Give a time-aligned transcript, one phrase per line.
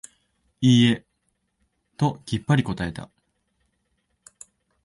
[0.61, 1.05] いいえ、
[1.95, 3.11] ときっぱり答えた。